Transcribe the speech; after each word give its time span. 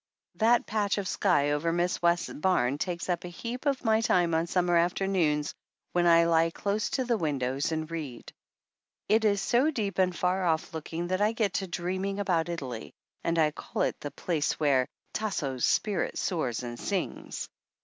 That 0.33 0.65
patch 0.65 0.97
of 0.97 1.07
sky 1.07 1.51
over 1.51 1.71
Mrs. 1.71 2.01
West's 2.01 2.33
barn 2.33 2.79
takes 2.79 3.07
up 3.07 3.23
a 3.23 3.27
heap 3.27 3.67
of 3.67 3.83
my 3.83 4.01
time 4.01 4.33
on 4.33 4.47
summer 4.47 4.75
after 4.75 5.05
noons 5.05 5.53
when 5.91 6.07
I 6.07 6.45
he 6.45 6.49
close 6.51 6.89
to 6.89 7.05
the 7.05 7.19
windows 7.19 7.71
and 7.71 7.91
read. 7.91 8.33
It 9.07 9.23
is 9.25 9.43
so 9.43 9.69
deep 9.69 9.99
and 9.99 10.15
far 10.17 10.43
off 10.43 10.73
looking 10.73 11.09
that 11.09 11.21
I 11.21 11.33
get 11.33 11.53
to 11.61 11.67
dreaming 11.67 12.17
about 12.19 12.49
Italy, 12.49 12.95
and 13.23 13.37
I 13.37 13.51
call 13.51 13.83
it 13.83 13.99
the 13.99 14.09
place 14.09 14.59
where 14.59 14.87
"Tasso's 15.13 15.65
spirit 15.65 16.17
soars 16.17 16.63
and 16.63 16.79
sings." 16.79 17.47